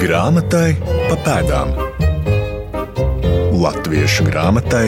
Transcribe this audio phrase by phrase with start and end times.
[0.00, 1.74] Grāmatai pa pēdām.
[3.60, 4.86] Latviešu grāmatai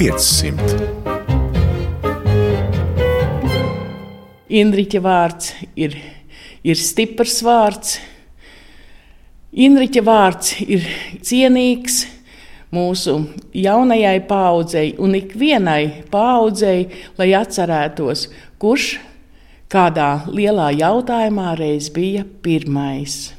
[0.00, 0.78] 500.
[4.48, 5.98] Indriķa vārds ir,
[6.64, 7.98] ir stiprs vārds.
[9.52, 10.88] Indriķa vārds ir
[11.20, 12.06] cienīgs
[12.72, 13.20] mūsu
[13.52, 16.86] jaunajai paudzei un ikvienai paudzei,
[17.20, 18.94] lai atcerētos, kurš
[19.68, 23.37] kādā lielā jautājumā reiz bija pirmais.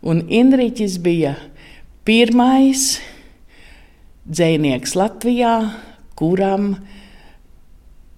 [0.00, 1.34] Un Indriķis bija
[2.08, 2.94] pirmais
[4.24, 5.54] dzinieks Latvijā,
[6.16, 6.72] kuram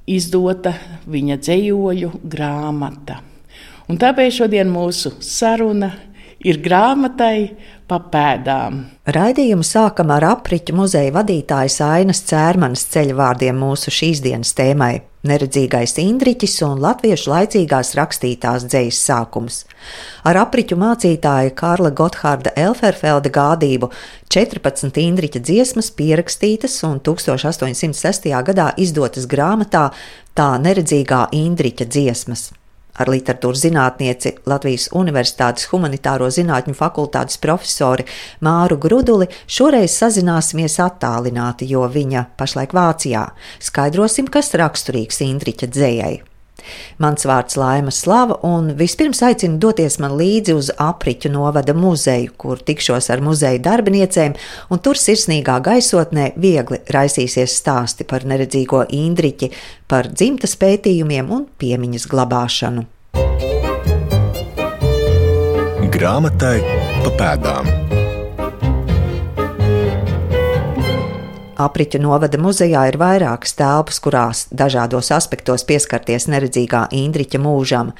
[0.06, 0.76] izdota
[1.10, 3.18] viņa dzējoļu grāmata.
[3.90, 6.11] Un tāpēc šodien mūsu saruna ir
[6.64, 7.54] grāmatai
[7.86, 8.82] pa pēdām.
[9.06, 16.56] Raidījumu sākam ar apriņķu muzeja vadītājas Ainas Cērmanas ceļvārdiem mūsu šīs dienas tēmai- neredzīgais Indriķis
[16.66, 19.64] un latviešu laicīgās rakstītās dzejas sākums.
[20.24, 23.90] Ar apriņķu mācītāja Karla Gotthārda Elferfelde gādību
[24.28, 28.42] 14 Indriķa dziesmas pierakstītas un 1806.
[28.42, 29.90] gadā izdotas grāmatā
[30.32, 32.46] Tā neredzīgā Indriķa dziesmas.
[33.00, 38.04] Ar literatūras zinātnieci Latvijas Universitātes Humanitāro zinātņu fakultātes profesori
[38.44, 43.24] Māru Gruduli šoreiz sazināsimies attālināti, jo viņa pašlaik Vācijā.
[43.62, 46.31] Skaidrosim, kas raksturīgs Indriķa dzējai.
[47.02, 52.62] Mans vārds Laima Slava, un vispirms aicinu doties man līdzi uz apriņķu novada muzeju, kur
[52.62, 54.38] tikšos ar muzeja darbiniecēm,
[54.70, 59.52] un tur sirsnīgā gaisotnē viegli raisīsies stāsti par neredzīgo Indriķi,
[59.90, 62.88] par dzimtas pētījumiem un piemiņas glabāšanu.
[65.92, 66.58] Grāmatai
[67.04, 67.81] pa pēdām.
[71.62, 77.92] Apriņķa novada muzejā ir vairākas telpas, kurās dažādos aspektos pieskarties neredzīgā Indriča mūžam.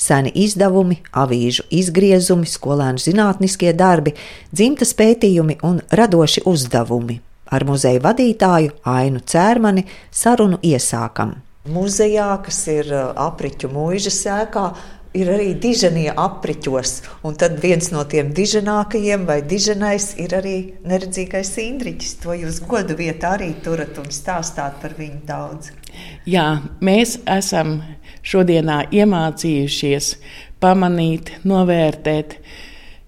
[0.00, 4.14] Seni izdevumi, avīžu izgriezumi, skolēnu zinātniskie darbi,
[4.54, 7.18] dzimtas pētījumi un radoši uzdevumi.
[7.50, 11.34] Ar muzeja vadītāju Ainu Cērmani sarunu iesākam.
[11.68, 14.62] Muzejā, kas ir uh, apriņķu mūža sēkā,
[15.16, 16.92] ir arī diženie apriķos,
[17.26, 20.56] un tad viens no tiem diženākajiem vai diženais ir arī
[20.86, 22.16] neredzīgais Indriķis.
[22.22, 25.72] To jūs godu vietā arī turat un stāstāt par viņu daudz.
[26.30, 27.80] Jā, mēs esam
[28.22, 30.14] šodienā iemācījušies
[30.62, 32.36] pamanīt, novērtēt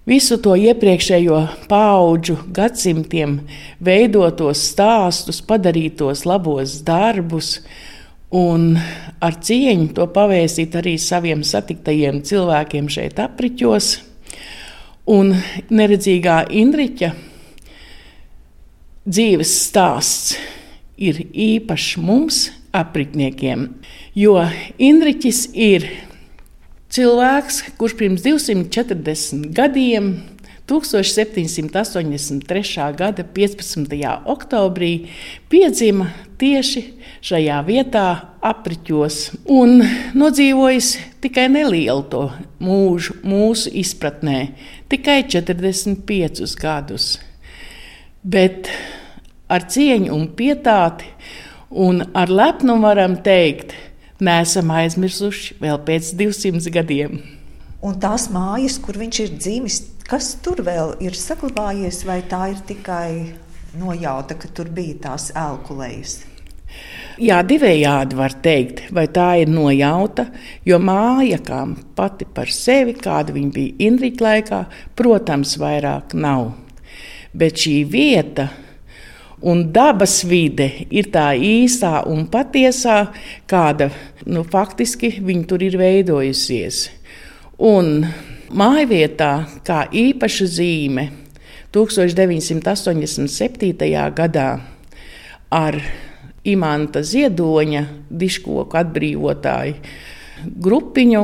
[0.09, 1.39] visu to iepriekšējo
[1.71, 3.39] pauģu gadsimtiem
[3.83, 7.61] veidotos stāstus, padarītos labos darbus,
[8.33, 8.73] un
[9.23, 13.93] ar cieņu to pavēstīt arī saviem satiktajiem cilvēkiem šeit apriķos.
[15.13, 15.33] Un
[15.69, 17.11] neredzīgā Indriķa
[19.03, 20.37] dzīves stāsts
[20.97, 23.67] ir īpašs mums, apritniekiem,
[24.17, 24.37] jo
[24.81, 25.85] Indriķis ir
[26.93, 30.13] cilvēks, kurš pirms 240 gadiem
[30.67, 32.95] 1783.
[32.95, 34.23] gada 15.
[34.25, 35.07] oktobrī
[35.51, 36.07] piedzima
[36.39, 36.83] tieši
[37.23, 38.05] šajā vietā,
[38.43, 39.83] apriķos, un
[40.15, 42.31] nodzīvojis tikai nelielu to
[42.63, 44.47] mūžu mūsu izpratnē,
[44.91, 47.19] tikai 45 gadus.
[48.23, 48.71] Bet
[49.51, 51.05] ar cieņu un pietāti
[51.69, 53.75] un ar lepnumu varam teikt,
[54.23, 57.19] nesam aizmirsuši vēl pēc 200 gadiem.
[57.83, 62.59] Un tās mājas, kur viņš ir dzimis, Kas tur vēl ir saglabājies, vai tā ir
[62.67, 63.33] tikai
[63.79, 66.17] nojauta, ka tur bija tās elkulejas?
[67.21, 70.25] Jā, divējādi var teikt, vai tā ir nojauta,
[70.65, 71.61] jo māja kā
[71.95, 74.59] pati par sevi, kāda viņa bija Indriča laikā,
[74.97, 76.49] protams, vairāk nav.
[77.31, 78.49] Bet šī vieta
[79.39, 83.05] un dabas vide ir tā īstā un patiesā,
[83.47, 83.91] kāda
[84.25, 86.87] nu, faktiski viņa tur ir veidojusies.
[87.63, 88.01] Un
[88.51, 91.05] Mājvietā kā īpaša zīme
[91.71, 93.87] 1987.
[94.17, 94.59] gadā
[95.53, 95.77] ar
[96.43, 99.73] Imanta Ziedoņa diškoku atbrīvotāju
[100.43, 101.23] grupiņu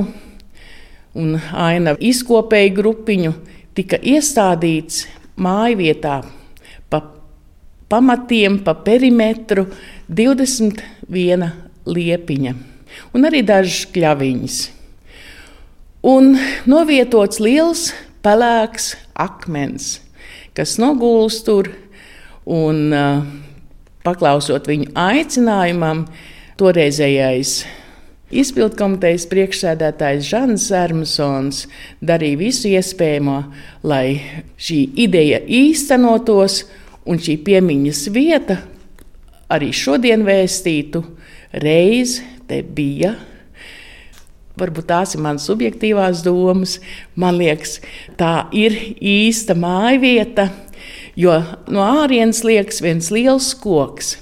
[1.19, 3.33] un aina izkopēju grupiņu
[3.75, 6.23] tika iestādīts mājvietā
[6.89, 7.03] pa
[7.91, 9.67] pamatiem, pa perimetru
[10.07, 11.51] 21
[11.89, 12.53] liepiņa
[13.13, 14.78] un arī dažas kļaviņas
[16.05, 16.35] un
[16.69, 17.89] novietots liels
[18.23, 19.99] pelēks akmens,
[20.57, 21.71] kas nogulst tur.
[22.49, 22.89] Un,
[24.05, 26.05] paklausot viņu aicinājumam,
[26.59, 27.61] toreizējais
[28.29, 31.63] izpildkomitejas priekšsēdētājs Žants Zermsons
[32.05, 33.39] darīja visu iespējamo,
[33.83, 34.19] lai
[34.59, 36.63] šī ideja īstenotos
[37.09, 38.59] un šī piemiņas vieta
[39.49, 41.01] arī šodien vēstītu,
[41.63, 42.19] reiz
[42.49, 43.15] te bija
[44.59, 46.77] Varbūt tās ir manas subjektīvās domas.
[47.15, 47.77] Man liekas,
[48.19, 50.49] tā ir īsta mājvieta,
[51.19, 51.37] jo
[51.71, 54.17] no ārienes liekas viens liels koks.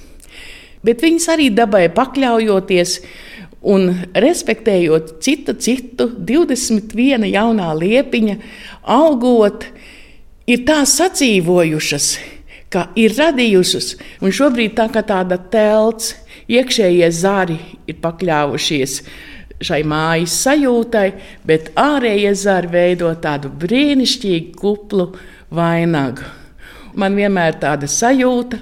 [0.85, 2.99] Bet viņas arī dabai pakļaujoties
[3.67, 8.37] un respektējot citu, citu 21 jaunā liepiņa,
[8.97, 9.65] augot,
[10.47, 12.11] ir tā sadzīvojušas,
[12.71, 16.13] ka ir radījušas, un šobrīd tā kā tāda telts,
[16.47, 17.57] iekšējie zari
[17.89, 19.01] ir pakļāvušies
[19.63, 21.07] šai mājas sajūtai,
[21.47, 25.11] bet ārējie zari veido tādu brīnišķīgu kuplu
[25.53, 26.25] vainagu.
[26.97, 28.59] Man vienmēr ir tāda sajūta,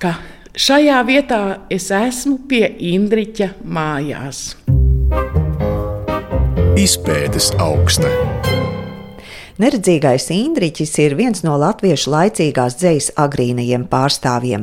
[0.00, 0.14] ka
[0.50, 1.36] Šajā vietā
[1.70, 4.56] es esmu pie Indriča mājās.
[6.74, 8.10] Izpētes augsne.
[9.60, 14.62] Neredzīgais Indriķis ir viens no latviešu laicīgās dzejas agrīnajiem pārstāvjiem.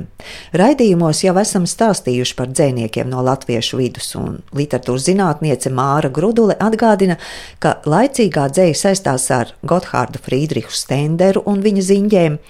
[0.57, 7.19] Raidījumos jau esam stāstījuši par dzējniekiem no latviešu vidus, un literatūras zinātniece Māra Grudule atgādina,
[7.61, 12.41] ka laicīgā dzeja saistās ar Gotthārdu Friedrihu Stenderu un viņa ziņģēm.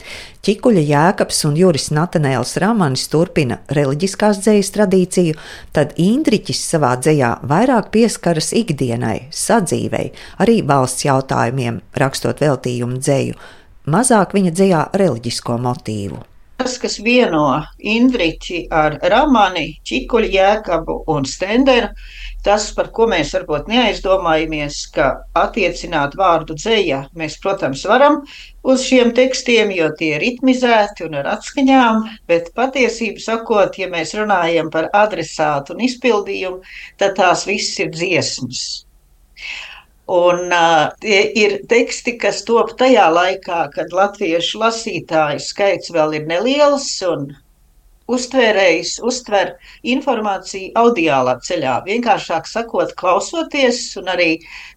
[0.47, 5.35] Čikuļa Jēkabs un Juris Natanēls Ramanis turpina reliģiskās dzējas tradīciju,
[5.75, 10.05] tad Indriķis savā dzējā vairāk pieskaras ikdienai, sadzīvei,
[10.39, 13.35] arī valsts jautājumiem, rakstot veltījumu dzēju,
[13.91, 16.23] mazāk viņa dzējā reliģisko motīvu.
[16.57, 17.44] Tas, kas vieno
[17.77, 21.92] Indriķi ar Ramani, Čikuļu Jēkabu un Stenderu,
[22.48, 28.21] Tas, par ko mēs varbūt neaizdomājamies, ka attiecināt vārdu dzēja, mēs, protams, varam
[28.71, 34.15] uz šiem tekstiem, jo tie ir ritmizēti un ar atskaņām, bet patiesību sakot, ja mēs
[34.15, 36.62] runājam par adresātu un izpildījumu,
[37.01, 38.63] tad tās visas ir dziesmas.
[40.07, 46.30] Un uh, tie ir teksti, kas top tajā laikā, kad latviešu lasītāju skaits vēl ir
[46.30, 47.25] neliels un
[48.07, 49.51] uztvērējs uztver
[49.83, 51.81] informāciju audiālā ceļā.
[51.89, 54.30] Vienkāršāk sakot, klausoties un arī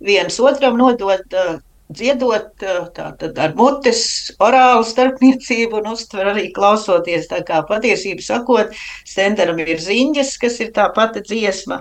[0.02, 1.22] viens otram nodot.
[1.30, 2.62] Uh, dziedot
[2.94, 4.02] tātad ar mutes,
[4.42, 7.28] orālu starpniecību un uztver arī klausoties.
[7.30, 8.76] Tā kā patiesību sakot,
[9.08, 11.80] Stenderam ir ziņas, kas ir tā pati dziesma,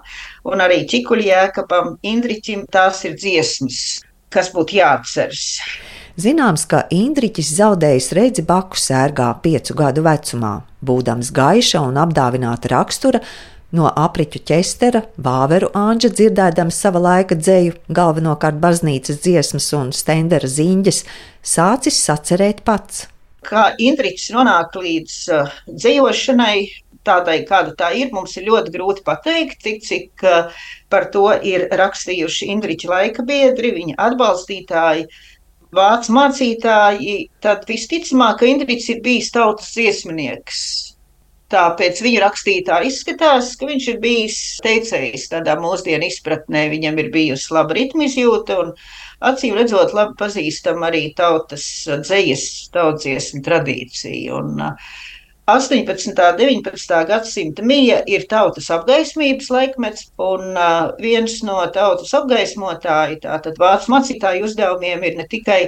[0.50, 4.01] un arī Čikuļjēkapam, Indriķim tās ir dziesmas,
[4.33, 5.45] kas būtu jāatceras.
[6.19, 13.21] Zināms, ka Indriķis zaudējis redzi Baku sērgā piecu gadu vecumā, būdams gaiša un apdāvināta rakstura.
[13.69, 21.04] No apriņķu ķestera, vāveru āņģa dzirdēdams sava laika dzēju, galvenokārt baznīcas dziesmas un stendera ziņas,
[21.45, 23.06] sācis sacerēt pats.
[23.45, 26.57] Kā Indriķis nonāk līdz uh, dzējošanai,
[27.06, 31.69] tādai, kāda tā ir, mums ir ļoti grūti pateikt, cik, cik uh, par to ir
[31.69, 35.06] rakstījuši Indriča laika biedri, viņa atbalstītāji,
[35.77, 40.88] vācu mācītāji, tad visticamāk, ka Indričs ir bijis tautas dziesminieks.
[41.50, 46.68] Tāpēc viņa rakstītā izskatās, ka viņš ir bijis teicējs tādā mūsdienu izpratnē.
[46.69, 48.74] Viņam ir bijusi laba ritmu izjūta un
[49.31, 51.66] acīm redzot, labi pazīstama arī tautas
[52.06, 52.44] dzejas,
[52.75, 54.38] tautsdziesmu tradīcija.
[54.38, 54.92] Un, uh,
[55.50, 56.10] 18.
[56.10, 57.06] un 19.
[57.07, 60.54] gadsimta mija ir tautas apgaismības laikmets, un
[61.02, 65.63] viens no tautas apgaismotāju, tātad vācu mācītāju uzdevumiem ir ne tikai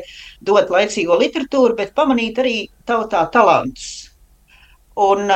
[0.46, 2.56] dot laicīgo literatūru, bet pamanīt arī
[2.86, 4.12] tautā talantus.
[5.02, 5.34] Un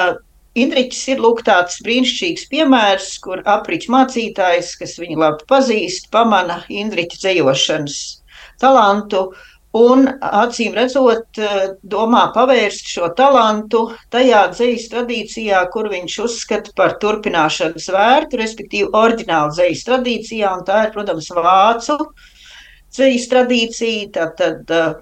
[0.56, 7.20] Indriķis ir lūk tāds brīnišķīgs piemērs, kur apriņķis mācītājs, kas viņu labi pazīst, pamana Indriķa
[7.26, 7.98] dzējošanas
[8.64, 9.28] talantu,
[9.76, 13.82] Un acīm redzot, eh, domā pavērst šo talantu
[14.14, 20.86] tajā dzīslu tradīcijā, kur viņš uzskata par turpināšanas vērtu, respektīvi, oriģinālu dzīslu tradīcijā, un tā
[20.86, 21.98] ir, protams, vācu
[22.96, 24.08] dzīslu tradīcija.
[24.16, 24.96] Tad, tad eh,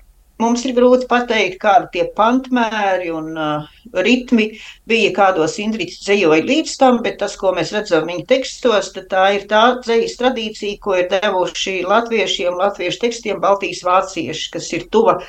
[0.44, 3.70] Mums ir grūti pateikt, kādi tie pantmēri un uh,
[4.06, 4.50] ritmi
[4.90, 9.48] bija, kādos Indriķis dzējoja līdz tam, bet tas, ko mēs redzam viņa tekstos, tā ir
[9.52, 15.22] tā dzējas tradīcija, ko ir devuši latviešiem, latviešu tekstiem Baltijas vācieši, kas ir tuva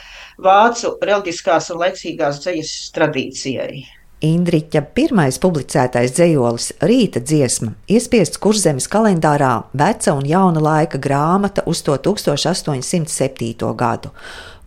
[0.43, 3.85] vācu reliģiskās un laicīgās dzējas tradīcijai.
[4.25, 11.83] Indriča pirmais publicētais dzējolis Rīta dziesma iespiests kurzemes kalendārā veca un jauna laika grāmata uz
[11.85, 13.75] to 1807.
[13.77, 14.15] gadu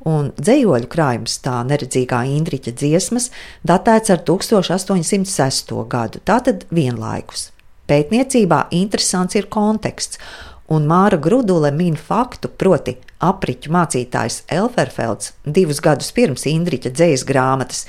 [0.07, 3.29] un dzējoļu krājums, tā neredzīgā Indriča dziesmas,
[3.67, 5.73] datēts ar 1806.
[5.91, 7.49] gadu, tātad vienlaikus.
[7.87, 10.19] Pētniecībā interesants ir konteksts,
[10.71, 17.85] un Māra Grudule min faktu, proti, apriņķu mācītājs Elferfelds divus gadus pirms Indriča dzējas grāmatas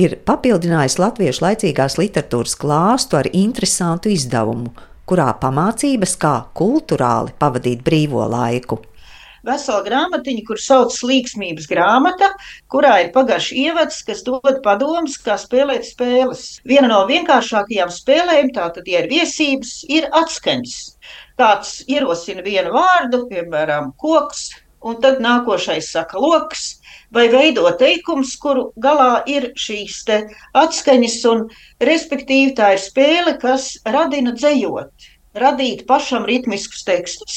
[0.00, 4.72] ir papildinājis latviešu laicīgās literatūras klāstu ar interesantu izdevumu,
[5.06, 8.80] kurā pamācības kā kultūrāli pavadīt brīvo laiku
[9.46, 12.30] vesela grāmatiņa, kur sauc Līgsmības grāmata,
[12.72, 16.46] kurā ir pagaršs ievads, kas dod padomus, kā spēlēt spēles.
[16.68, 20.76] Viena no vienkāršākajām spēlēm, tātad, ja ir viesības, ir atskaņas.
[21.40, 24.50] Kāds ierosina vienu vārdu, piemēram, koks,
[24.84, 26.66] un tad nākošais saka loks,
[27.14, 30.02] vai veido teikums, kuru galā ir šīs
[30.60, 31.46] atskaņas, un
[31.88, 37.36] respektīvi tā ir spēle, kas radina dzējot radīt pašam ritmiskus tekstus.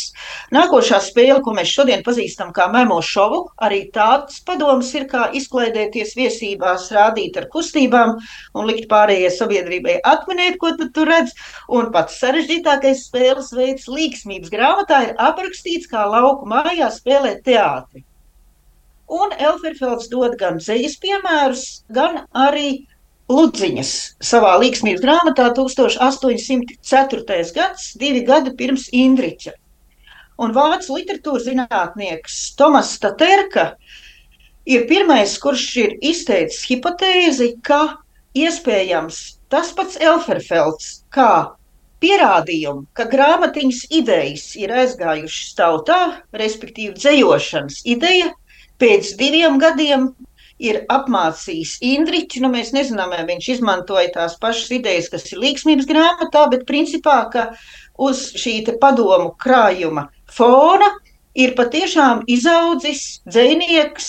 [0.56, 6.14] Nākošā spēle, ko mēs šodien pazīstam kā memo šovu, arī tāds padoms ir, kā izklaidēties
[6.18, 11.34] viesībās, rādīt ar kustībām un likt pārējai sabiedrībai atminēt, ko tu tur redz.
[11.74, 18.06] Un pats sarežģītākais spēles veids līksmības grāmatā ir aprakstīts, kā lauku mājā spēlēt teātri.
[19.08, 21.64] Un Elferfelds dod gan zejas piemērus,
[21.96, 22.84] gan arī
[23.28, 23.90] Ludziņas
[24.24, 27.40] savā līgsmības grāmatā 1804.
[27.58, 29.52] gads, divi gadi pirms Indriča.
[30.40, 33.74] Un vācu literatūras zinātnieks Tomas Staterka
[34.70, 37.98] ir pirmais, kurš ir izteicis hipotēzi, ka
[38.38, 39.20] iespējams
[39.52, 41.32] tas pats Elferfelds kā
[42.04, 46.00] pierādījumu, ka grāmatiņas idejas ir aizgājušas tautā,
[46.32, 48.32] respektīvi dzējošanas ideja,
[48.80, 50.12] pēc diviem gadiem
[50.60, 52.42] ir apmācījis Indriču.
[52.44, 57.20] Nu, mēs nezinām, vai viņš izmantoja tās pašas idejas, kas ir līgsmības grāmatā, bet principā,
[57.98, 60.90] uz šī padomu krājuma fona
[61.38, 64.08] ir patiešām izaudzis dzēnieks,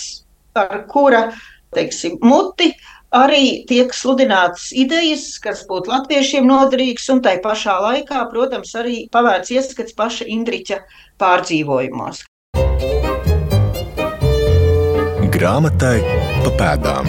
[0.57, 1.29] ar kura
[1.77, 2.73] teiksim, muti
[3.15, 9.55] arī tiek sludinātas idejas, kas būtu latviešiem noderīgas, un tai pašā laikā, protams, arī pavērts
[9.57, 10.83] ieskats paša Indriča
[11.21, 12.27] pārdzīvojumos.
[15.39, 16.01] Grāmatai
[16.43, 17.09] pa pēdām.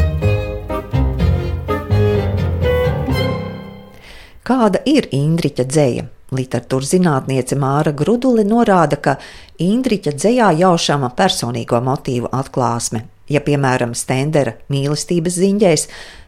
[4.46, 6.04] Kāda ir Indriča dzēja?
[6.38, 9.16] Literatūras zinātniece Māra Gruduli norāda, ka
[9.66, 13.02] Indriča dzējā jaušama personīgo motīvu atklāsme.
[13.34, 15.88] Ja, piemēram, Stendera mīlestības ziņģēs,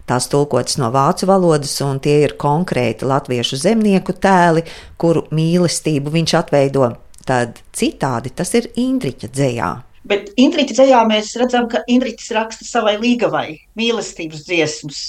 [0.09, 4.65] tās tulkotas no vācu valodas, un tie ir konkrēti latviešu zemnieku tēli,
[4.97, 6.89] kuru mīlestību viņš atveido,
[7.29, 9.71] tad citādi tas ir Indriča dzējā.
[10.09, 15.01] Bet Indriča dzējā mēs redzam, ka Indričs raksta savai līgavai mīlestības dziesmas.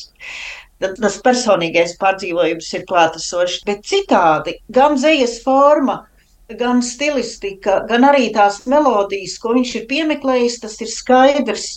[0.83, 6.03] Tad tas personīgais pārdzīvojums ir klātesošs, bet citādi gan dzējas forma,
[6.59, 11.69] gan stilistika, gan arī tās melodijas, ko viņš ir piemeklējis, tas ir skaidrs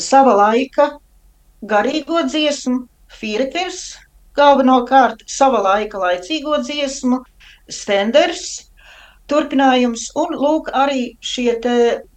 [0.00, 0.92] sava laika
[1.62, 3.80] garīgo dziesmu, Fīrekers,
[4.38, 7.20] galvenokārt sava laika laicīgo dziesmu,
[7.68, 8.71] Stenders,
[9.30, 11.56] turpinājums, un lūk, arī šie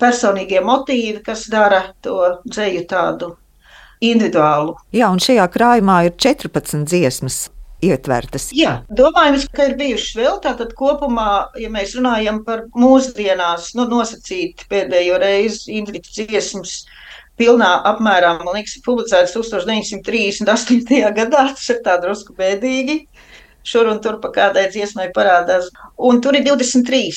[0.02, 3.36] personīgie motīvi, kas dara to dzēju tādu
[4.04, 4.76] individuālu.
[4.96, 7.46] Jā, un šajā krājumā ir 14 dziesmas.
[7.86, 8.48] Ietvertas.
[8.56, 14.64] Jā, domājams, ka ir bijušas vēl tādas kopumā, ja mēs runājam par mūsdienās, nu, nosacīt
[14.72, 16.80] pēdējo reizi Indriča dziesmas
[17.38, 21.12] pilnā apmērā, man liekas, publicēts 1938.
[21.20, 23.02] gadā, tas ir tā drusku bēdīgi
[23.66, 25.72] šur un tur pa kādai dziesmai parādās.
[25.98, 27.12] Un tur ir 23,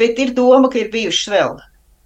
[0.00, 1.56] bet ir doma, ka ir bijušas vēl.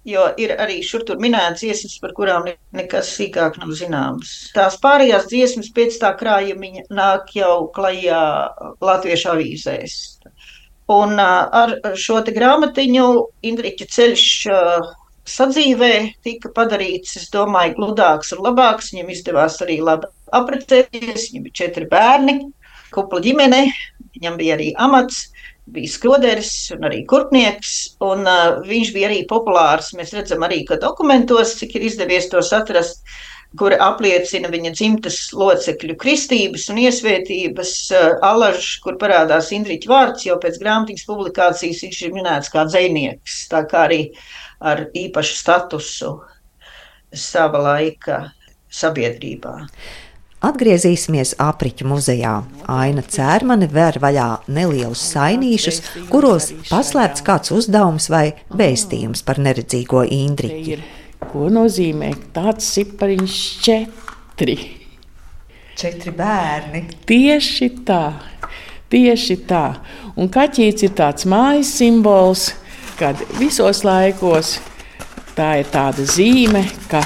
[0.09, 4.31] Jo ir arī šur tur minētas dziesmas, par kurām nekas sīkāk nav zināms.
[4.55, 8.21] Tās pārējās dziesmas pēc tā krājuma nāk jau klajā
[8.81, 9.99] latviešu avīzēs.
[10.91, 13.05] Un ar šo grāmatiņu
[13.45, 14.25] Indriča ceļš
[15.31, 15.91] sadzīvē
[16.25, 18.89] tika padarīts, es domāju, gludāks un labāks.
[18.95, 22.39] Viņam izdevās arī labi apprecēties, viņam bija četri bērni
[22.93, 23.65] kupla ģimene,
[24.17, 25.25] viņam bija arī amats,
[25.71, 29.93] bija skroderis un arī kurpnieks, un uh, viņš bija arī populārs.
[29.97, 33.05] Mēs redzam arī, ka dokumentos, cik ir izdevies tos atrast,
[33.59, 40.37] kur apliecina viņa dzimtas locekļu kristības un iesvētības uh, alažs, kur parādās Indriķa vārds, jau
[40.41, 44.03] pēc grāmatiņas publikācijas viņš ir minēts kā dzēnieks, tā kā arī
[44.61, 46.13] ar īpašu statusu
[47.11, 48.23] sava laika
[48.71, 49.57] sabiedrībā.
[50.41, 52.31] Atgriezīsimies apriņķu muzejā.
[52.73, 55.77] Aina Cērmane ver vaļā nelielus sainīšus,
[56.09, 58.23] kuros paslēpts kāds uzdevums vai
[58.57, 60.79] vēstījums par neredzīgo Indriķi.
[61.29, 64.57] Ko nozīmē tāds cipariņš četri?
[65.77, 66.87] Četri bērni.
[67.05, 68.01] Tieši tā,
[68.89, 69.65] tieši tā.
[70.17, 72.49] Un kaķīts ir tāds mājas simbols,
[72.97, 74.57] kad visos laikos
[75.37, 77.05] tā ir tāda zīme, ka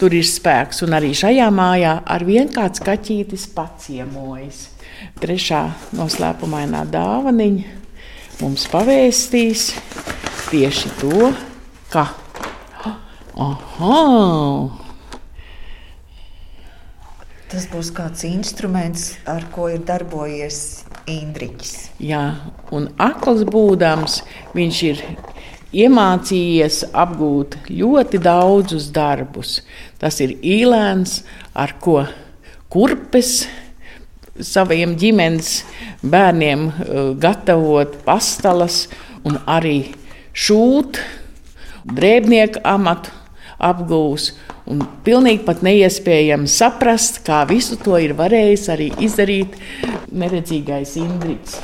[0.00, 0.82] tur ir spēks.
[0.86, 4.64] Un arī šajā mājā ar vien kāds kaķītis paciemojas.
[5.20, 5.62] Trešā
[5.96, 7.78] noslēpumainā dāvaniņa
[8.40, 9.70] mums pavēstīs
[10.50, 11.32] tieši to,
[11.92, 12.08] ka.
[13.40, 13.98] Aha!
[17.50, 21.72] Tas būs kāds instruments, ar ko ir darbojies Indriķis.
[21.98, 22.22] Jā,
[22.70, 24.20] un akls būdams,
[24.54, 25.00] viņš ir
[25.76, 29.60] iemācījies apgūt ļoti daudzus darbus.
[30.00, 31.22] Tas ir īlēns,
[31.54, 32.02] ar ko
[32.70, 33.44] kurpes
[34.40, 35.60] saviem ģimenes
[36.02, 38.86] bērniem uh, gatavot pastalas
[39.26, 39.92] un arī
[40.32, 41.00] šūt,
[41.90, 43.12] drēbnieku amatu
[43.60, 44.32] apgūs.
[44.70, 49.58] Un pilnīgi pat neiespējami saprast, kā visu to ir varējis arī izdarīt
[50.14, 51.58] neredzīgais Indriks.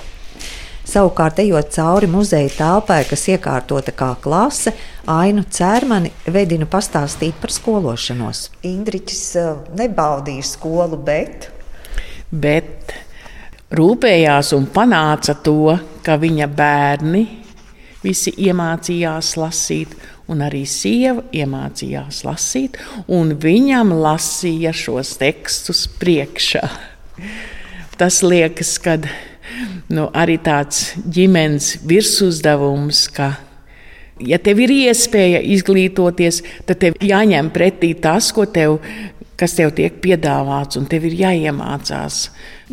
[0.86, 4.70] Savukārt, ejot cauri muzeja telpai, kas iekārtota kā klase,
[5.10, 8.44] Ainu Cērmani vedinu pastāstīt par skološanos.
[8.66, 9.48] Indriķis eh,
[9.80, 11.48] nebaudīja skolu, bet.
[12.30, 12.94] bet
[13.74, 15.74] rūpējās un panāca to,
[16.06, 17.24] ka viņa bērni
[18.06, 19.94] visi iemācījās lasīt,
[20.30, 22.78] un arī sieva iemācījās lasīt,
[23.10, 26.62] un viņam lasīja šos tekstus priekšā.
[27.98, 29.00] Tas liekas, ka
[29.92, 33.32] nu, arī tāds ģimenes virsuzdevums, ka,
[34.20, 38.80] ja tev ir iespēja izglītoties, tad tev jāņem pretī tas, ko tev,
[39.36, 42.28] kas tev tiek piedāvāts, un tev ir jāiemācās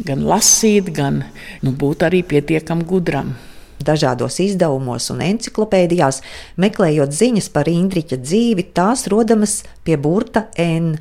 [0.08, 1.24] gan lasīt, gan
[1.64, 3.36] nu, būt arī pietiekam gudram.
[3.84, 6.22] Dažādos izdevumos un encyklopēdijās,
[6.62, 10.94] meklējot ziņas par Indriča dzīvi, tās rodamas pie burta N.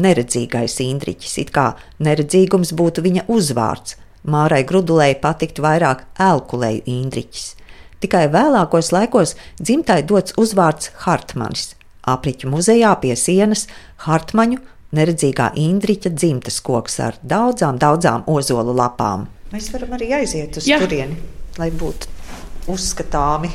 [0.00, 3.96] Neredzīgais Indriķis, it kā neredzīgums būtu viņa uzvārds,
[4.28, 7.54] Mārai Grudulēji patiktu vairāk elkulēju Indriķis.
[8.00, 11.74] Tikai vēlākos laikos dzimtai dots uzvārds Hartmanis.
[12.08, 13.66] Apriķu muzejā pie sienas
[14.06, 14.60] Hartmaņu
[14.96, 19.28] neredzīgā Indriķa dzimtas koks ar daudzām, daudzām ozolu lapām.
[19.52, 20.80] Mēs varam arī aiziet uz Jā.
[20.80, 21.16] turieni,
[21.58, 22.08] lai būtu
[22.70, 23.50] uzskatāmi.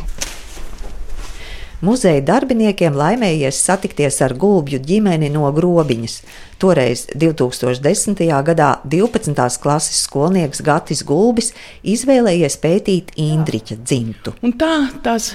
[1.83, 6.21] Muzeja darbiniekiem laimējies satikties ar gulbju ģimeni no grobiņas.
[6.61, 8.21] Toreiz, 2010.
[8.47, 9.35] gadā, 12.
[9.59, 11.51] klases skolnieks Gatis Gulbis
[11.83, 14.37] izvēlējies pētīt Indriča dzimtu.
[14.39, 15.33] Un tā tās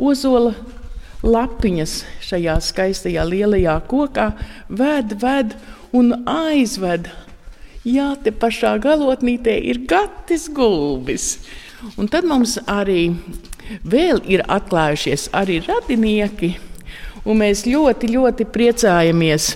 [0.00, 0.54] ozola
[1.22, 4.30] lapiņas šajā skaistajā lielajā kokā
[4.72, 5.52] ved, ved
[5.92, 7.12] un aizved.
[7.84, 11.34] Jā, te pašā galotnītē ir Gatis Gulbis.
[11.98, 13.08] Un tad mums arī
[13.82, 16.52] vēl ir atklājušies arī radinieki,
[17.26, 19.48] un mēs ļoti, ļoti priecājamies,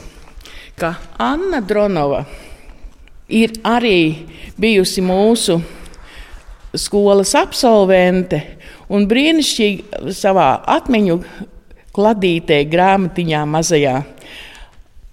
[0.74, 2.24] ka Anna Dronova
[3.30, 4.26] ir arī
[4.58, 5.60] bijusi mūsu
[6.76, 8.42] skolas absolvente
[8.90, 11.20] un brīnišķīgi savā atmiņu
[11.96, 13.96] kladītē, grāmatiņā mazajā.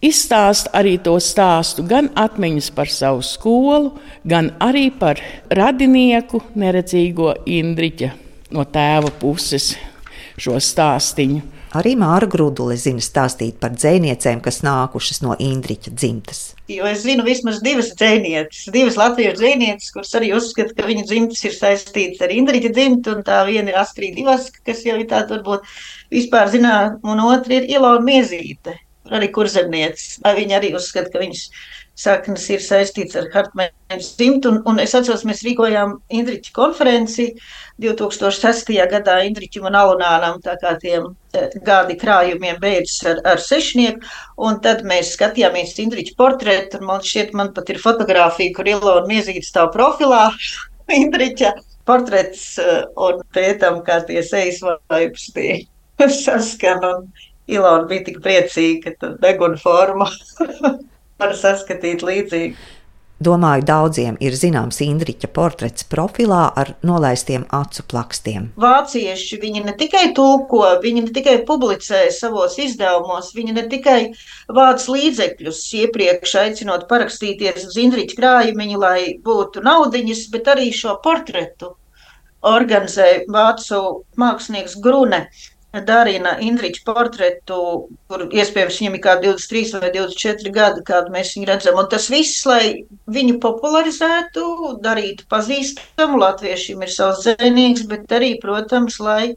[0.03, 3.93] Izstāst arī to stāstu, gan atmiņas par savu skolu,
[4.27, 8.09] gan arī par radinieku neredzīgo Indriķa
[8.51, 9.69] no tēva puses
[10.35, 11.39] šo stāstīnu.
[11.73, 16.43] Arī Māra Grudule zina stāstīt par dzēniecēm, kas nākušas no Indriča dzimtas.
[16.69, 21.47] Jo es zinu vismaz divas dzēnietes, divas latviešu dzēnietes, kuras arī uzskata, ka viņu dzimtas
[21.47, 25.39] ir saistītas ar Indriča dzimtu, un tā viena ir Astrīda Ivaska, kas jau ir tāda
[25.39, 25.65] varbūt
[26.13, 28.77] vispār zinām, un otra ir Ilona Miezīte,
[29.11, 30.19] arī kurzemnieces.
[30.23, 31.47] Viņa arī uzskata, ka viņas
[31.99, 34.49] saknes ir saistīts ar Hartmaņa dzimtu.
[34.49, 37.27] Un, un es atceros, mēs rīkojām Indriķa konferenci
[37.83, 38.71] 2006.
[38.91, 44.01] gadā Indriķim un Alunānam, tā kā tiem e, gadi krājumiem beidzas ar, ar sešnieku.
[44.47, 49.05] Un tad mēs skatījāmies Indriķa portretu, un man šķiet, man pat ir fotografija, kur Ilona
[49.09, 50.25] Miezīte stāv profilā
[51.01, 51.53] Indriķa
[51.85, 55.61] portrets e, un pētam, kā tie sejas vaips tie
[56.23, 56.89] saskan.
[56.89, 57.07] Un
[57.47, 60.07] Ilona bija tik priecīga, ka deguna forma
[61.19, 62.55] var saskatīt līdzīgi.
[63.23, 68.49] Domāju, daudziem ir zināms Indriča portrets profilā ar nolaistiem acu plakstiem.
[68.59, 73.99] Vācieši viņi ne tikai tulko, viņi ne tikai publicē savos izdevumos, viņi ne tikai
[74.57, 81.75] vāc līdzekļus iepriekš aicinot parakstīties uz Indriča krājumiņu, lai būtu naudiņas, bet arī šo portretu
[82.43, 83.83] organizē vācu
[84.19, 85.27] mākslinieks Grune.
[85.81, 87.55] Darina Indriča portretu,
[88.07, 91.79] kur iespējams viņam ir kaut 23 vai 24 gadi, kādu mēs viņu redzam.
[91.81, 94.43] Un tas viss, lai viņu popularizētu,
[94.85, 99.33] darītu pazīstamu, latviešiem ir savs dzēnieks, bet arī, protams, lai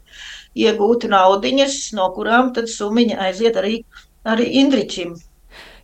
[0.53, 3.81] iegūtu naudiņas, no kurām tad sumiņa aiziet arī,
[4.21, 5.17] arī Indričim.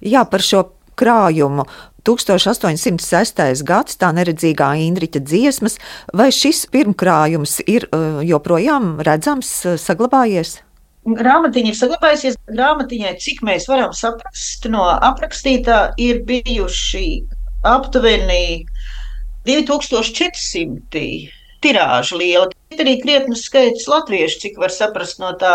[0.05, 0.67] Jā, par šo
[0.99, 1.65] krājumu
[2.07, 3.63] 1806.
[3.63, 5.79] gads, tā neredzīgā Indriča dziesmas,
[6.13, 10.59] vai šis pirmkrājums ir uh, joprojām redzams, uh, saglabājies?
[11.03, 12.37] Grāmatiņa ir saglabājusies.
[12.47, 17.07] Grāmatiņai, cik mēs varam saprast, no aprakstītā ir bijuši
[17.67, 18.63] aptuveni
[19.47, 22.49] 2400 tirāža liela.
[22.73, 25.53] Ir arī krietnes skaits latviešu, cik var saprast no tā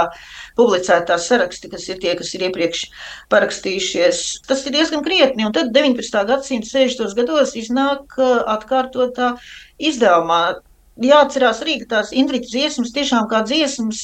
[0.59, 2.85] publicētā saraksta, kas ir tie, kas ir iepriekš
[3.33, 4.23] parakstījušies.
[4.49, 6.23] Tas ir diezgan krietni, un tad 19.
[6.31, 7.15] gadsimta 60.
[7.19, 9.35] gados iznāk uh, atkārtotā
[9.79, 10.61] izdevumā.
[10.99, 14.01] Jāatcerās arī, ka tās Indriķa dziesmas tiešām kā dziesmas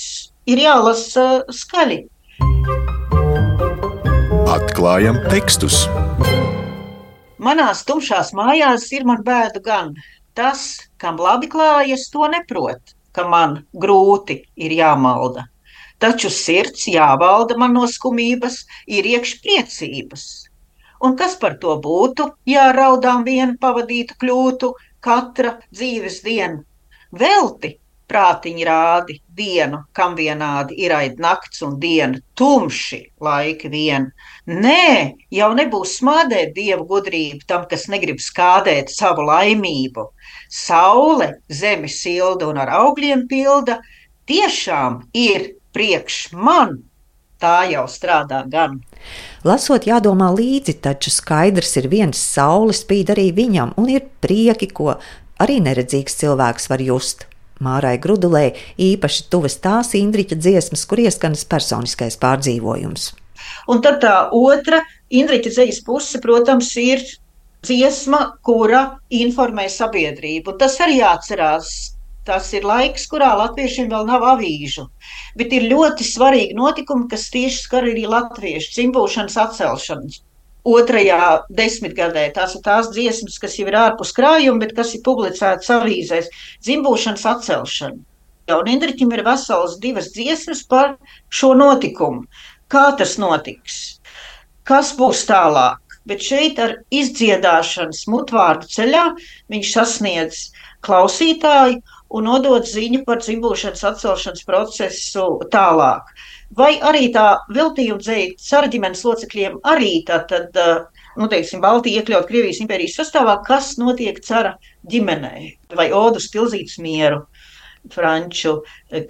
[0.47, 2.05] ir jālasa skaļi.
[4.55, 5.85] Atklājam tekstus.
[7.43, 9.90] Manās tumšās mājās ir man bēdu gan.
[10.35, 10.62] Tas,
[10.99, 12.94] kam labi klājas, to neprot.
[13.14, 13.53] ka man
[13.85, 15.44] grūti ir jāmalda.
[16.03, 18.57] Taču sirds jāvalda man no skumības,
[18.97, 20.25] ir iekšpriecības.
[21.07, 24.73] Un kas par to būtu, ja raudām vienu pavadītu kļūtu
[25.07, 26.64] katra dzīves diena?
[27.23, 27.77] Velti
[28.11, 34.11] prātiņi rādi dienu, kam vienādi ir aid nakts un diena, tumši laiki vien.
[34.47, 40.09] Nē, jau nebūs smādēt dievu gudrību tam, kas negrib skādēt savu laimību.
[40.55, 43.81] Saule zemi silda un ar augļiem pilda,
[44.31, 46.77] tiešām ir priekš man.
[47.43, 48.79] Tā jau strādā gan.
[49.45, 54.95] Lasot, jādomā līdzi, taču skaidrs ir viens saules spīd arī viņam, un ir prieki, ko
[55.43, 57.27] arī neredzīgs cilvēks var just.
[57.62, 58.47] Mārai Grudulē
[58.81, 63.11] īpaši tuvas tās Indriča dziesmas, kur ieskanas personiskais pārdzīvojums.
[63.71, 67.03] Un tad tā otra Indriča dzīslas puse, protams, ir
[67.68, 70.57] dziesma, kura informē sabiedrību.
[70.61, 71.72] Tas arī jāatcerās.
[72.24, 74.87] Tas ir laiks, kurā latviešiem vēl nav avīžu,
[75.37, 80.22] bet ir ļoti svarīgi notikumi, kas tieši skar arī latviešu dzimbūšanas atcelšanas
[80.64, 82.24] otrajā desmitgadē.
[82.33, 86.31] Tās ir tās dziesmas, kas jau ir ārpus krājuma, bet kas ir publicētas avīzēs-
[86.64, 88.00] dzimbūšanas atcelšana.
[88.55, 90.96] Un Indriķim ir vesels divas dziesmas par
[91.31, 92.24] šo notikumu.
[92.68, 94.00] Kā tas notiks?
[94.64, 95.84] Kas būs tālāk?
[96.05, 99.05] Bet šeit ar izdziedāšanas mutvārdu ceļā
[99.53, 100.40] viņš sasniedz
[100.85, 101.81] klausītāju
[102.14, 106.11] un nodot ziņu par dzimbūšanas atcelšanas procesu tālāk.
[106.55, 110.55] Vai arī tā viltījuma dzēja cara ģimenes locekļiem arī tātad,
[111.19, 114.55] nu, teiksim, Baltija iekļaut Krievijas impērijas sastāvā, kas notiek cara
[114.93, 115.35] ģimenē,
[115.75, 117.25] vai Odus pilzītas mieru,
[117.93, 118.61] Franču,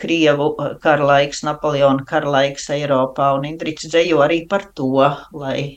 [0.00, 0.48] Krievu
[0.82, 5.04] kara laiks, Napoleona kara laiks Eiropā, un Indričs dzējo arī par to,
[5.36, 5.76] lai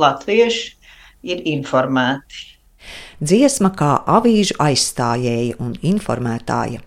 [0.00, 0.72] latvieši
[1.24, 2.50] ir informēti.
[3.24, 6.82] Dziesma kā avīžu aizstājēja un informētāja.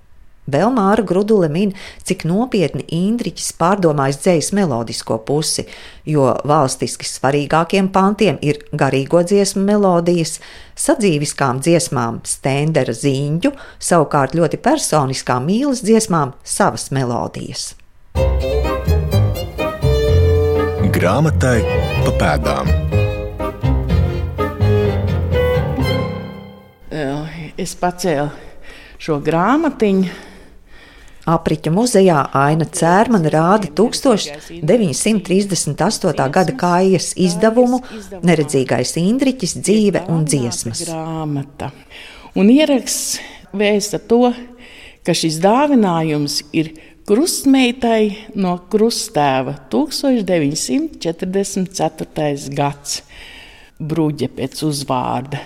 [0.47, 1.73] Vēl Māra Grudule min,
[2.07, 5.65] cik nopietni Indriķis pārdomājis dzējas melodisko pusi,
[6.07, 10.37] jo valstiski svarīgākiem pantiem ir garīgo dziesmu melodijas,
[10.79, 13.51] sadzīviskām dziesmām stendera ziņģu,
[13.89, 17.73] savukārt ļoti personiskām mīlas dziesmām savas melodijas.
[20.95, 21.59] Grāmatai
[22.05, 22.86] pa pēdām.
[27.57, 28.29] Es pacēlu
[29.01, 30.11] šo grāmatiņu
[31.27, 36.27] Apriņķa muzejā Aina Cērmana rāda 1938.
[36.37, 37.81] gada kājas izdevumu
[38.23, 40.79] Neredzīgais Indriķis dzīve un dziesmas.
[40.85, 41.67] Grāmata.
[42.37, 43.17] Un ieraksts
[43.57, 44.29] vēsta to,
[45.03, 46.71] ka šis dāvinājums ir
[47.09, 48.03] krustmeitai
[48.37, 52.53] no krustēva 1944.
[52.53, 53.01] gads.
[53.77, 55.37] Bruģe pēc uzvārda.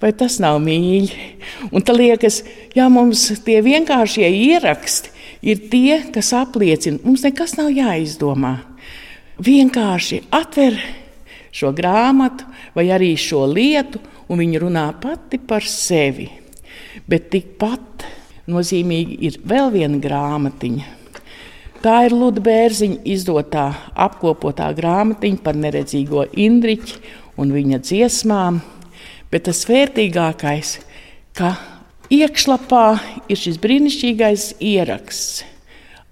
[0.00, 1.26] Vai tas nav mīļi?
[1.72, 2.42] Un tā liekas,
[2.76, 5.12] ja mums tie vienkāršie ieraksti
[5.46, 8.58] ir tie, kas apliecina, mums nekas nav jāizdomā.
[9.40, 10.76] Vienkārši atver
[11.56, 12.44] šo grāmatu
[12.76, 16.28] vai arī šo lietu, un viņa runā pati par sevi.
[17.06, 18.06] Bet tikpat
[18.50, 20.92] nozīmīgi ir vēl viena grāmatiņa.
[21.84, 23.66] Tā ir Luda Bērziņa izdotā
[24.06, 26.98] apkopotā grāmatiņa par neredzīgo Indriķu
[27.38, 28.58] un viņa dziesmām,
[29.30, 30.76] bet tas vērtīgākais,
[31.36, 31.56] ka
[32.12, 32.84] Iekšlapā
[33.26, 35.42] ir šis brīnišķīgais ieraksts.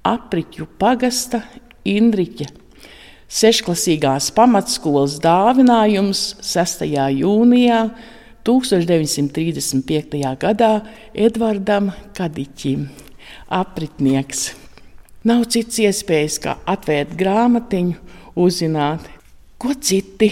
[0.04, 1.44] Apriķu pagasta
[1.86, 2.48] Indriķa
[3.34, 6.84] sešklasīgās pamatskolas dāvinājums 6.
[7.20, 7.80] jūnijā
[8.44, 10.20] 1935.
[10.42, 10.72] gadā
[11.14, 12.88] Edvardam Kadiķim,
[13.48, 14.50] apritnieks.
[15.24, 17.96] Nav cits iespējas, kā atvērt grāmatiņu,
[18.36, 19.06] uzzināt,
[19.56, 20.28] ko citi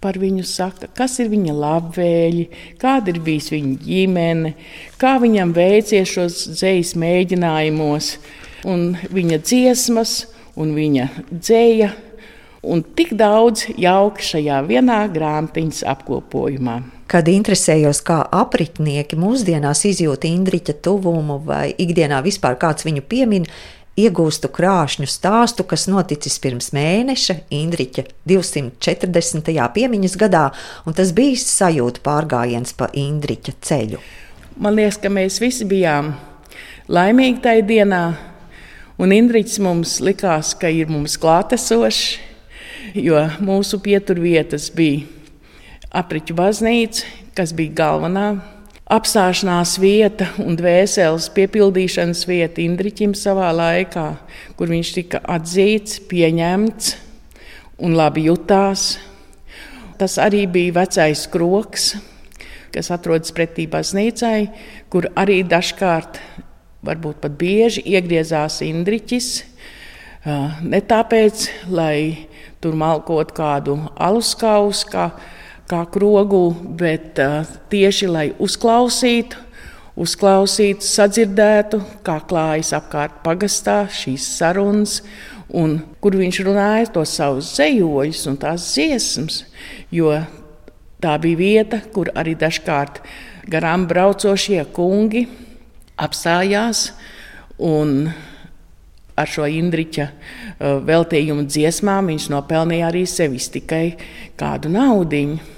[0.00, 2.48] par viņu saka, kas ir viņa labvēlī,
[2.80, 4.52] kāda ir bijusi viņa ģimene,
[5.00, 8.12] kā viņam veicies šos dzīslu mēģinājumos,
[8.68, 10.20] un viņa dziesmas,
[10.58, 11.90] un viņa dzēja,
[12.68, 16.78] un tik daudz jauka šajā vienā grāmatiņas apkopojumā.
[17.08, 23.46] Kad interesējos, kā apritnieki mūsdienās izjūt Indriča tuvumu vai ikdienā vispār kāds viņu piemin,
[23.98, 29.50] iegūstu krāšņu stāstu, kas noticis pirms mēneša, Indriča 240.
[29.74, 30.48] piemiņas gadā,
[30.86, 34.00] un tas bija sajūta pārgājiens pa Indriča ceļu.
[34.58, 36.12] Man liekas, ka mēs visi bijām
[36.90, 38.02] laimīgi tajā dienā,
[38.98, 42.18] un Indričs mums likās, ka ir mums klātesošs,
[42.98, 45.06] jo mūsu pieturvietas bija
[45.98, 48.28] apriņķu baznīca, kas bija galvenā
[48.88, 54.06] apstāšanās vieta un dvēseles piepildīšanas vieta Indriķim savā laikā,
[54.56, 56.94] kur viņš tika atzīts, pieņemts
[57.84, 58.96] un labi jutās.
[60.00, 61.90] Tas arī bija vecais kroks,
[62.72, 64.48] kas atrodas pretī baznīcai,
[64.88, 66.20] kur arī dažkārt
[66.86, 69.32] varbūt pat bieži iegriezās Indriķis.
[70.64, 72.28] Ne tāpēc, lai
[72.62, 75.10] tur malkot kādu aluskausu, kā,
[75.68, 76.42] kā krogu,
[76.80, 77.20] bet
[77.70, 79.44] tieši lai uzklausītu,
[79.98, 85.00] uzklausītu, sadzirdētu, kā klājas apkārt pagastā šīs sarunas,
[85.48, 89.42] un kur viņš runāja tos savus zejoļus un tās dziesmas,
[89.92, 90.12] jo
[91.02, 93.02] tā bija vieta, kur arī dažkārt
[93.48, 95.26] garām braucošie kungi
[95.98, 96.92] apstājās
[97.58, 98.10] un
[99.18, 100.08] ar šo Indriča
[100.58, 103.84] veltījumu dziesmām viņš nopelnīja arī sevis tikai
[104.38, 105.57] kādu naudiņu.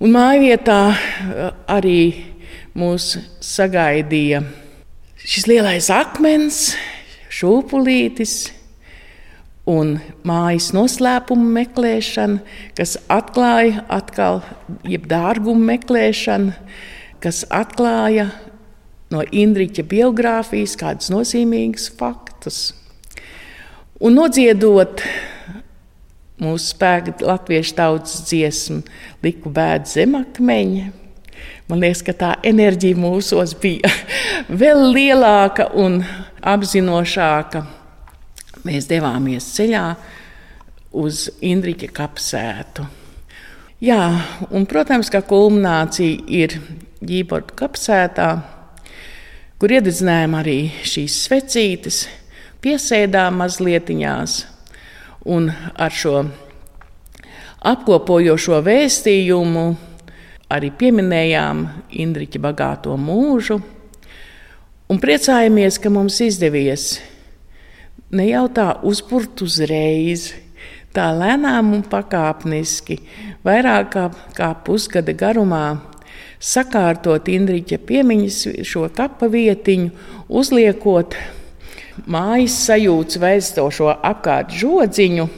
[0.00, 2.24] Un mājvietā uh, arī
[2.72, 4.38] mūs sagaidīja
[5.20, 6.70] šis lielais akmens,
[7.28, 8.32] šūpulītis
[9.68, 12.40] un mājas noslēpumu meklēšana,
[12.78, 14.40] kas atklāja atkal,
[14.88, 16.56] dārgumu meklēšana,
[17.20, 18.30] kas atklāja
[19.12, 22.70] no Indriča biogrāfijas kādus nozīmīgus faktus.
[24.00, 25.04] Un nodziedot
[26.40, 28.82] mūsu spēku latviešu tautas dziesmu,
[29.24, 30.86] liku bēdu zemakmeņa.
[31.70, 33.90] Man liekas, ka tā enerģija mūsos bija
[34.62, 36.00] vēl lielāka un
[36.40, 37.62] apzinošāka
[38.66, 39.84] mēs devāmies ceļā
[41.00, 42.86] uz Indriča kapsētu.
[43.80, 44.00] Jā,
[44.50, 46.58] un, protams, ka kulminācija ir
[47.00, 48.26] Ģīborta kapsētā,
[49.56, 52.02] kur iededzinājām arī šīs svecītes,
[52.60, 54.34] piesēdām mazlietiņās
[55.24, 56.24] un ar šo
[57.60, 59.64] apkopojošo vēstījumu
[60.50, 61.66] arī pieminējām
[62.02, 63.60] Indriča bagāto mūžu.
[64.90, 66.96] Un priecājamies, ka mums izdevies
[68.10, 70.32] ne jau tā uzpurt uzreiz,
[70.90, 72.98] tā lēnām un pakāpeniski,
[73.46, 75.78] vairāk kā, kā pusgada garumā,
[76.40, 79.92] sakārtot Indriča piemiņas šo kapa vietiņu,
[80.26, 81.14] uzliekot
[82.10, 85.28] mājas sajūtas veistošo apkārt žodziņu,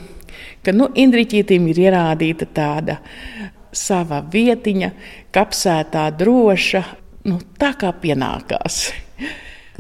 [0.63, 2.99] ka nu, Indriķītim ir ierādīta tāda
[3.73, 4.91] sava vietiņa,
[5.35, 6.85] kapsētā droša,
[7.31, 8.85] nu, tā kā pienākās.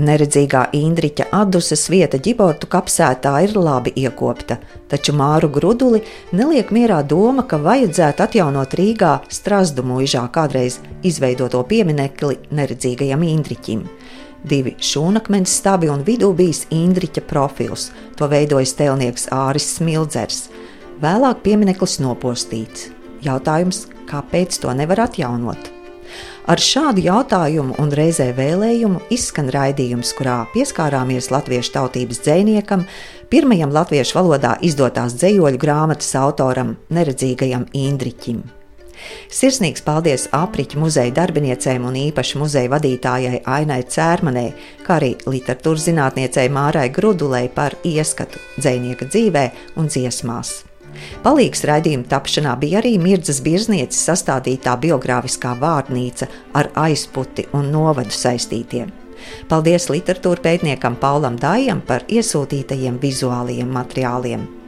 [0.02, 4.56] Neredzīgā Indriča atduses vieta ģibortu kapsētā ir labi iekopta,
[4.88, 6.00] taču Māru Gruduli
[6.32, 13.84] neliek mierā doma, ka vajadzētu atjaunot Rīgā Strasdu mūžā kādreiz izveidoto pieminekli neredzīgajam Indriķim.
[14.42, 20.48] Divi šūnakmeņa stabi un vidū bijis Indriča profils, to veidojis tēlnieks Āris Smildzers.
[21.02, 22.88] Vēlāk piemineklis nopostīts.
[23.22, 25.70] Jautājums, kāpēc to nevar atjaunot?
[26.50, 32.82] Ar šādu jautājumu un reizē vēlējumu izskan raidījums, kurā pieskārāmies latviešu tautības dziniekam,
[33.30, 38.42] pirmajam latviešu valodā izdotās dzējoļu grāmatas autoram, neredzīgajam Indriķim.
[39.32, 44.46] Sirsnīgs paldies apriņķa muzeja darbiniecēm un īpaši muzeja vadītājai Ainai Cērmanē,
[44.86, 49.46] kā arī literatūras zinātniecei Mārai Grudulei par ieskatu dzinieka dzīvē
[49.80, 50.62] un dziesmās.
[51.24, 58.92] Palīgs raidījuma tapšanā bija arī Mirdzas Birznieces sastādītā biogrāfiskā vārnīca ar aizputi un novadu saistītiem.
[59.48, 64.61] Paldies literatūra pētniekam Paulam Dājam par iesūtītajiem vizuālajiem materiāliem.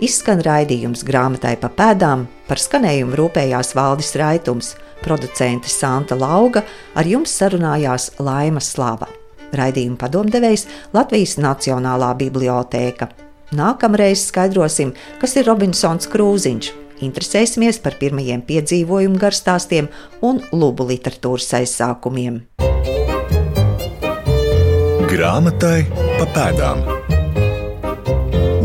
[0.00, 7.32] Izskan raidījums grāmatai pa pēdām, par skanējumu rūpējās Valdis Raitums, producente Santa Lauga, ar jums
[7.36, 9.08] sarunājās Laima Slava.
[9.56, 13.10] Raidījuma padomdevējs Latvijas Nacionālā bibliotēka.
[13.56, 16.70] Nākamreiz skaidrosim, kas ir Robinsons Krūziņš.
[17.00, 19.88] Interesēsimies par pirmajiem piedzīvojumu garstāstiem
[20.26, 22.42] un lubu literatūras aizsākumiem.
[25.10, 25.88] Grāmatai
[26.20, 26.99] pa pēdām